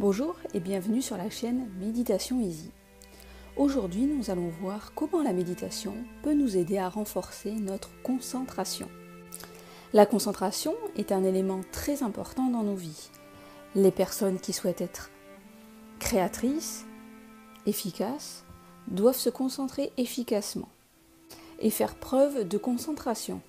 [0.00, 2.72] Bonjour et bienvenue sur la chaîne Méditation Easy.
[3.56, 8.88] Aujourd'hui, nous allons voir comment la méditation peut nous aider à renforcer notre concentration.
[9.92, 13.08] La concentration est un élément très important dans nos vies.
[13.76, 15.10] Les personnes qui souhaitent être
[16.00, 16.86] créatrices,
[17.64, 18.44] efficaces,
[18.88, 20.68] doivent se concentrer efficacement
[21.60, 23.40] et faire preuve de concentration.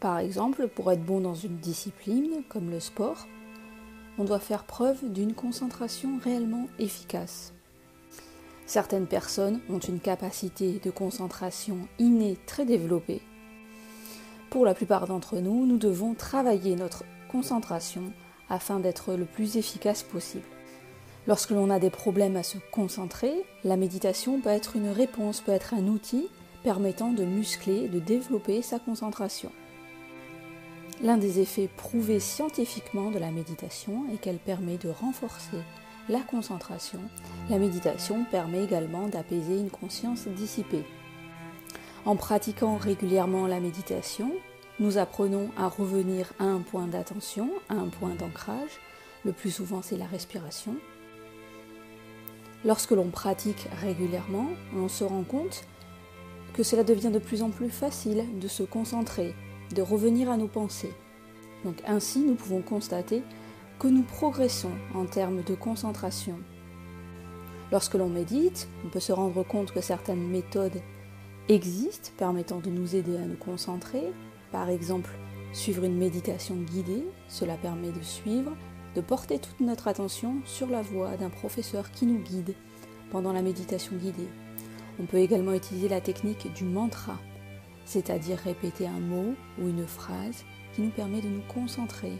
[0.00, 3.26] Par exemple, pour être bon dans une discipline comme le sport,
[4.18, 7.52] on doit faire preuve d'une concentration réellement efficace.
[8.66, 13.20] Certaines personnes ont une capacité de concentration innée très développée.
[14.50, 18.12] Pour la plupart d'entre nous, nous devons travailler notre concentration
[18.48, 20.44] afin d'être le plus efficace possible.
[21.26, 23.32] Lorsque l'on a des problèmes à se concentrer,
[23.64, 26.28] la méditation peut être une réponse, peut être un outil
[26.62, 29.50] permettant de muscler, de développer sa concentration.
[31.02, 35.58] L'un des effets prouvés scientifiquement de la méditation est qu'elle permet de renforcer
[36.08, 37.00] la concentration.
[37.50, 40.84] La méditation permet également d'apaiser une conscience dissipée.
[42.04, 44.30] En pratiquant régulièrement la méditation,
[44.78, 48.80] nous apprenons à revenir à un point d'attention, à un point d'ancrage.
[49.24, 50.76] Le plus souvent, c'est la respiration.
[52.64, 55.64] Lorsque l'on pratique régulièrement, on se rend compte
[56.54, 59.34] que cela devient de plus en plus facile de se concentrer,
[59.74, 60.94] de revenir à nos pensées.
[61.64, 63.22] Donc ainsi, nous pouvons constater
[63.78, 66.38] que nous progressons en termes de concentration.
[67.72, 70.80] Lorsque l'on médite, on peut se rendre compte que certaines méthodes
[71.48, 74.12] existent permettant de nous aider à nous concentrer.
[74.52, 75.10] Par exemple,
[75.52, 78.52] suivre une méditation guidée, cela permet de suivre,
[78.94, 82.54] de porter toute notre attention sur la voix d'un professeur qui nous guide
[83.10, 84.28] pendant la méditation guidée.
[85.00, 87.18] On peut également utiliser la technique du mantra,
[87.84, 92.12] c'est-à-dire répéter un mot ou une phrase qui nous permet de nous concentrer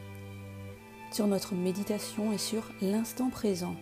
[1.11, 3.77] sur notre méditation et sur l'instant présent.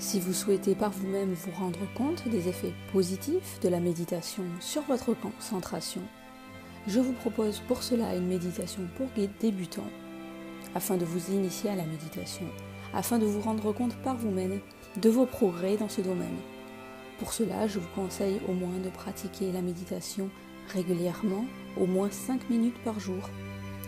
[0.00, 4.82] Si vous souhaitez par vous-même vous rendre compte des effets positifs de la méditation sur
[4.82, 6.02] votre concentration,
[6.88, 9.06] je vous propose pour cela une méditation pour
[9.40, 9.90] débutants,
[10.74, 12.46] afin de vous initier à la méditation,
[12.92, 14.60] afin de vous rendre compte par vous-même
[15.00, 16.36] de vos progrès dans ce domaine.
[17.20, 20.28] Pour cela, je vous conseille au moins de pratiquer la méditation
[20.72, 21.44] régulièrement,
[21.78, 23.28] au moins 5 minutes par jour,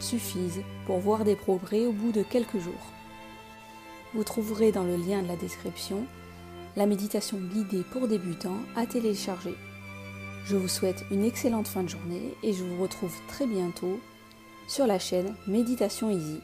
[0.01, 2.93] suffisent pour voir des progrès au bout de quelques jours.
[4.15, 6.07] Vous trouverez dans le lien de la description
[6.77, 9.55] la méditation guidée pour débutants à télécharger.
[10.45, 13.99] Je vous souhaite une excellente fin de journée et je vous retrouve très bientôt
[14.69, 16.41] sur la chaîne Méditation Easy.